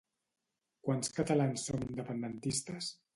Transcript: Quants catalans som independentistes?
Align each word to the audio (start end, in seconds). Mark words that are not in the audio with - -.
Quants 0.87 1.13
catalans 1.19 1.65
som 1.71 1.85
independentistes? 1.91 2.93